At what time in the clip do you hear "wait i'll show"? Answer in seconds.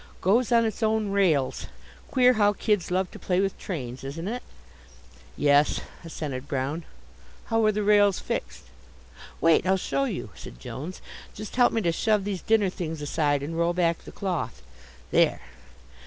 9.39-10.05